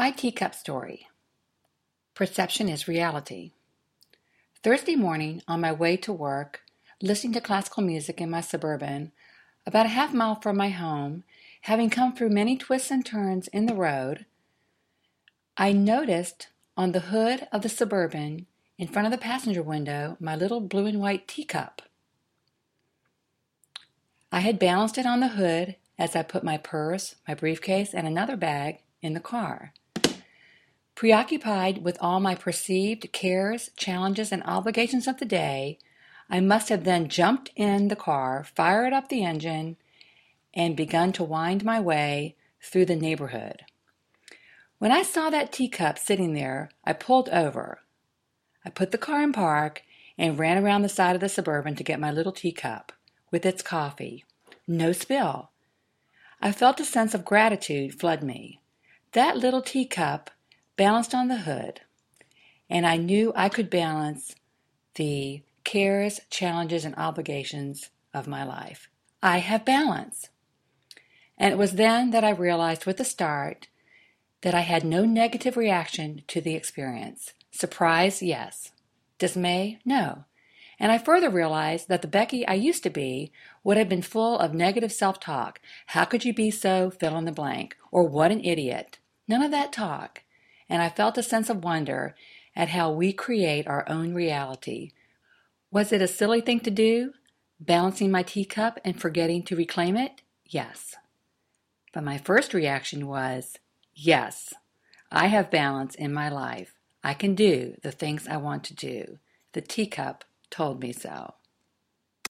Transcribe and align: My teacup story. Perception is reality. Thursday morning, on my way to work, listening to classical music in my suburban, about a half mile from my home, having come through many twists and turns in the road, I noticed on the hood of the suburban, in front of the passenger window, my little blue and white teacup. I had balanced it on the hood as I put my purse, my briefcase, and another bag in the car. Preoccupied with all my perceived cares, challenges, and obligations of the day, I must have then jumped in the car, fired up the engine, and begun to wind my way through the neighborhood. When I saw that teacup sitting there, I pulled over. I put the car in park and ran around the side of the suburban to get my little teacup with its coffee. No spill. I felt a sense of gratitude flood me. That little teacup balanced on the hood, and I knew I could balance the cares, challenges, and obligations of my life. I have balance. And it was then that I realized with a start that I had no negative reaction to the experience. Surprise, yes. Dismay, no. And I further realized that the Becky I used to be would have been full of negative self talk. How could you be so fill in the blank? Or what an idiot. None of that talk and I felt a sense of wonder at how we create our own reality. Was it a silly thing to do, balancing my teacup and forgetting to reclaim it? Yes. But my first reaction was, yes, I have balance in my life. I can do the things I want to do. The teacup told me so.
My 0.00 0.10
teacup 0.10 0.54
story. 0.54 1.08
Perception 2.14 2.70
is 2.70 2.88
reality. 2.88 3.52
Thursday 4.62 4.96
morning, 4.96 5.42
on 5.46 5.60
my 5.60 5.72
way 5.72 5.98
to 5.98 6.10
work, 6.10 6.62
listening 7.02 7.34
to 7.34 7.40
classical 7.42 7.82
music 7.82 8.18
in 8.18 8.30
my 8.30 8.40
suburban, 8.40 9.12
about 9.66 9.84
a 9.84 9.90
half 9.90 10.14
mile 10.14 10.40
from 10.40 10.56
my 10.56 10.70
home, 10.70 11.24
having 11.60 11.90
come 11.90 12.14
through 12.14 12.30
many 12.30 12.56
twists 12.56 12.90
and 12.90 13.04
turns 13.04 13.48
in 13.48 13.66
the 13.66 13.74
road, 13.74 14.24
I 15.58 15.72
noticed 15.72 16.48
on 16.78 16.92
the 16.92 17.00
hood 17.12 17.46
of 17.52 17.60
the 17.60 17.68
suburban, 17.68 18.46
in 18.78 18.88
front 18.88 19.04
of 19.04 19.12
the 19.12 19.18
passenger 19.18 19.62
window, 19.62 20.16
my 20.18 20.34
little 20.34 20.62
blue 20.62 20.86
and 20.86 20.98
white 20.98 21.28
teacup. 21.28 21.82
I 24.32 24.40
had 24.40 24.58
balanced 24.58 24.96
it 24.96 25.04
on 25.04 25.20
the 25.20 25.28
hood 25.28 25.76
as 25.98 26.16
I 26.16 26.22
put 26.22 26.42
my 26.42 26.56
purse, 26.56 27.16
my 27.28 27.34
briefcase, 27.34 27.92
and 27.92 28.06
another 28.06 28.38
bag 28.38 28.78
in 29.02 29.12
the 29.12 29.20
car. 29.20 29.74
Preoccupied 31.00 31.82
with 31.82 31.96
all 32.02 32.20
my 32.20 32.34
perceived 32.34 33.10
cares, 33.10 33.70
challenges, 33.74 34.32
and 34.32 34.42
obligations 34.44 35.08
of 35.08 35.16
the 35.16 35.24
day, 35.24 35.78
I 36.28 36.40
must 36.40 36.68
have 36.68 36.84
then 36.84 37.08
jumped 37.08 37.50
in 37.56 37.88
the 37.88 37.96
car, 37.96 38.44
fired 38.44 38.92
up 38.92 39.08
the 39.08 39.24
engine, 39.24 39.78
and 40.52 40.76
begun 40.76 41.12
to 41.12 41.24
wind 41.24 41.64
my 41.64 41.80
way 41.80 42.36
through 42.60 42.84
the 42.84 42.96
neighborhood. 42.96 43.62
When 44.76 44.92
I 44.92 45.02
saw 45.02 45.30
that 45.30 45.52
teacup 45.52 45.98
sitting 45.98 46.34
there, 46.34 46.68
I 46.84 46.92
pulled 46.92 47.30
over. 47.30 47.80
I 48.62 48.68
put 48.68 48.90
the 48.90 48.98
car 48.98 49.22
in 49.22 49.32
park 49.32 49.80
and 50.18 50.38
ran 50.38 50.62
around 50.62 50.82
the 50.82 50.90
side 50.90 51.14
of 51.14 51.22
the 51.22 51.30
suburban 51.30 51.76
to 51.76 51.82
get 51.82 51.98
my 51.98 52.10
little 52.10 52.30
teacup 52.30 52.92
with 53.30 53.46
its 53.46 53.62
coffee. 53.62 54.26
No 54.68 54.92
spill. 54.92 55.48
I 56.42 56.52
felt 56.52 56.78
a 56.78 56.84
sense 56.84 57.14
of 57.14 57.24
gratitude 57.24 57.98
flood 57.98 58.22
me. 58.22 58.60
That 59.12 59.38
little 59.38 59.62
teacup 59.62 60.30
balanced 60.80 61.14
on 61.14 61.28
the 61.28 61.36
hood, 61.36 61.82
and 62.70 62.86
I 62.86 62.96
knew 62.96 63.34
I 63.36 63.50
could 63.50 63.68
balance 63.68 64.34
the 64.94 65.42
cares, 65.62 66.20
challenges, 66.30 66.86
and 66.86 66.94
obligations 66.96 67.90
of 68.14 68.26
my 68.26 68.44
life. 68.44 68.88
I 69.22 69.40
have 69.40 69.66
balance. 69.66 70.30
And 71.36 71.52
it 71.52 71.58
was 71.58 71.72
then 71.72 72.12
that 72.12 72.24
I 72.24 72.30
realized 72.30 72.86
with 72.86 72.98
a 72.98 73.04
start 73.04 73.68
that 74.40 74.54
I 74.54 74.60
had 74.60 74.82
no 74.82 75.04
negative 75.04 75.54
reaction 75.54 76.22
to 76.28 76.40
the 76.40 76.54
experience. 76.54 77.34
Surprise, 77.50 78.22
yes. 78.22 78.72
Dismay, 79.18 79.80
no. 79.84 80.24
And 80.78 80.90
I 80.90 80.96
further 80.96 81.28
realized 81.28 81.88
that 81.88 82.00
the 82.00 82.08
Becky 82.08 82.48
I 82.48 82.54
used 82.54 82.82
to 82.84 82.88
be 82.90 83.32
would 83.62 83.76
have 83.76 83.90
been 83.90 84.00
full 84.00 84.38
of 84.38 84.54
negative 84.54 84.92
self 84.92 85.20
talk. 85.20 85.60
How 85.88 86.06
could 86.06 86.24
you 86.24 86.32
be 86.32 86.50
so 86.50 86.90
fill 86.90 87.18
in 87.18 87.26
the 87.26 87.32
blank? 87.32 87.76
Or 87.90 88.04
what 88.04 88.32
an 88.32 88.42
idiot. 88.42 88.98
None 89.28 89.42
of 89.42 89.50
that 89.50 89.74
talk 89.74 90.22
and 90.70 90.80
I 90.80 90.88
felt 90.88 91.18
a 91.18 91.22
sense 91.22 91.50
of 91.50 91.64
wonder 91.64 92.14
at 92.56 92.68
how 92.70 92.90
we 92.90 93.12
create 93.12 93.66
our 93.66 93.86
own 93.88 94.14
reality. 94.14 94.92
Was 95.70 95.92
it 95.92 96.00
a 96.00 96.08
silly 96.08 96.40
thing 96.40 96.60
to 96.60 96.70
do, 96.70 97.12
balancing 97.58 98.10
my 98.10 98.22
teacup 98.22 98.78
and 98.84 98.98
forgetting 98.98 99.42
to 99.44 99.56
reclaim 99.56 99.96
it? 99.96 100.22
Yes. 100.46 100.94
But 101.92 102.04
my 102.04 102.18
first 102.18 102.54
reaction 102.54 103.08
was, 103.08 103.58
yes, 103.94 104.54
I 105.10 105.26
have 105.26 105.50
balance 105.50 105.96
in 105.96 106.12
my 106.12 106.28
life. 106.28 106.74
I 107.02 107.14
can 107.14 107.34
do 107.34 107.76
the 107.82 107.92
things 107.92 108.28
I 108.28 108.36
want 108.36 108.62
to 108.64 108.74
do. 108.74 109.18
The 109.52 109.60
teacup 109.60 110.24
told 110.50 110.80
me 110.80 110.92
so. 110.92 111.34